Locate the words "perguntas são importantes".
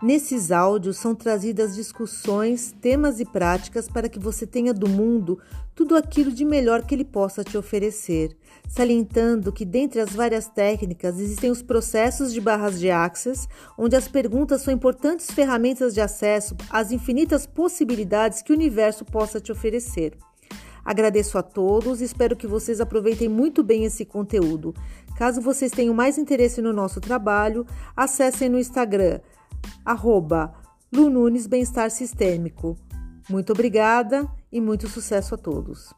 14.06-15.32